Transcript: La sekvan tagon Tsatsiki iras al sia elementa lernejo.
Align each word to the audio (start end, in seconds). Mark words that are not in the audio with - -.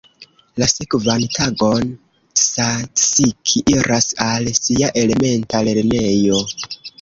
La 0.61 0.67
sekvan 0.69 1.25
tagon 1.35 1.91
Tsatsiki 2.39 3.61
iras 3.75 4.09
al 4.29 4.49
sia 4.61 4.91
elementa 5.05 5.63
lernejo. 5.69 6.43